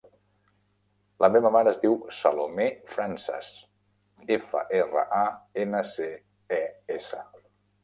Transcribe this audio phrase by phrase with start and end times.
[1.23, 2.65] La meva mare es diu Salomé
[2.95, 3.51] Frances:
[4.39, 5.23] efa, erra, a,
[5.67, 6.11] ena, ce,
[6.61, 6.63] e,
[6.99, 7.25] essa.